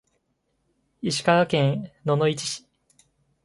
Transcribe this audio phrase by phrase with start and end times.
[1.03, 2.67] 石川県野々市市